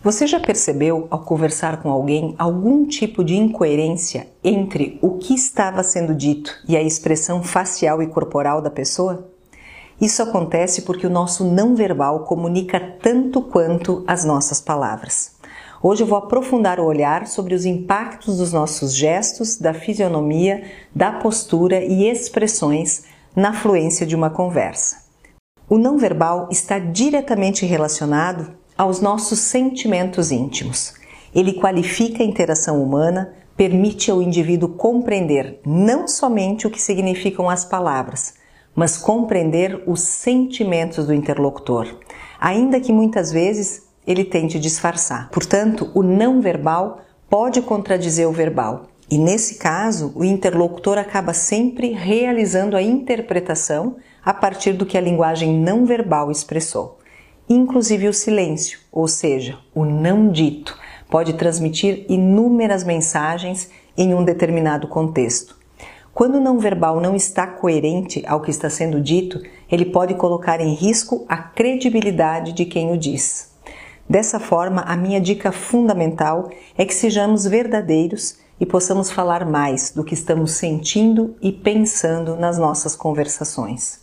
[0.00, 5.82] Você já percebeu ao conversar com alguém algum tipo de incoerência entre o que estava
[5.82, 9.28] sendo dito e a expressão facial e corporal da pessoa?
[10.00, 15.32] Isso acontece porque o nosso não verbal comunica tanto quanto as nossas palavras.
[15.82, 20.62] Hoje eu vou aprofundar o olhar sobre os impactos dos nossos gestos, da fisionomia,
[20.94, 23.02] da postura e expressões
[23.34, 25.08] na fluência de uma conversa.
[25.68, 30.94] O não verbal está diretamente relacionado aos nossos sentimentos íntimos.
[31.34, 37.64] Ele qualifica a interação humana, permite ao indivíduo compreender não somente o que significam as
[37.64, 38.34] palavras,
[38.76, 41.92] mas compreender os sentimentos do interlocutor,
[42.40, 45.28] ainda que muitas vezes ele tente disfarçar.
[45.30, 48.86] Portanto, o não verbal pode contradizer o verbal.
[49.10, 55.00] E nesse caso, o interlocutor acaba sempre realizando a interpretação a partir do que a
[55.00, 56.97] linguagem não verbal expressou
[57.48, 60.78] inclusive o silêncio, ou seja, o não dito,
[61.10, 65.56] pode transmitir inúmeras mensagens em um determinado contexto.
[66.12, 69.40] Quando o não verbal não está coerente ao que está sendo dito,
[69.70, 73.52] ele pode colocar em risco a credibilidade de quem o diz.
[74.08, 80.02] Dessa forma, a minha dica fundamental é que sejamos verdadeiros e possamos falar mais do
[80.02, 84.00] que estamos sentindo e pensando nas nossas conversações.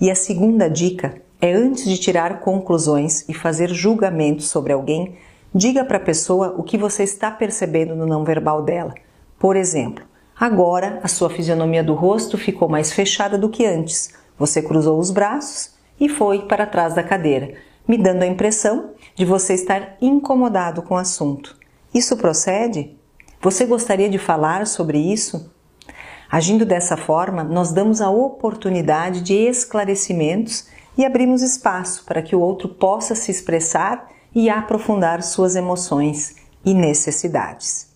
[0.00, 5.16] E a segunda dica é antes de tirar conclusões e fazer julgamentos sobre alguém,
[5.54, 8.94] diga para a pessoa o que você está percebendo no não verbal dela.
[9.38, 10.04] Por exemplo,
[10.38, 14.12] agora a sua fisionomia do rosto ficou mais fechada do que antes.
[14.38, 17.54] Você cruzou os braços e foi para trás da cadeira,
[17.88, 21.56] me dando a impressão de você estar incomodado com o assunto.
[21.92, 22.96] Isso procede?
[23.40, 25.50] Você gostaria de falar sobre isso?
[26.30, 32.40] Agindo dessa forma, nós damos a oportunidade de esclarecimentos e abrimos espaço para que o
[32.40, 37.89] outro possa se expressar e aprofundar suas emoções e necessidades.